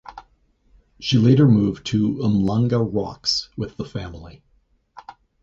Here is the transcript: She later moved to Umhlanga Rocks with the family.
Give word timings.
She 0.99 1.19
later 1.19 1.47
moved 1.47 1.85
to 1.85 2.15
Umhlanga 2.15 2.79
Rocks 2.79 3.49
with 3.55 3.77
the 3.77 3.85
family. 3.85 4.41